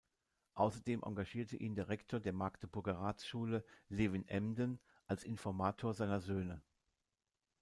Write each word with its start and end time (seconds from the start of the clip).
Außerdem 0.55 1.03
engagierte 1.03 1.57
ihn 1.57 1.75
der 1.75 1.87
Rektor 1.87 2.19
der 2.19 2.33
Magdeburger 2.33 2.93
Ratsschule, 2.97 3.63
Levin 3.87 4.27
Emden, 4.27 4.79
als 5.05 5.23
Informator 5.23 5.93
seiner 5.93 6.19
Söhne. 6.19 6.59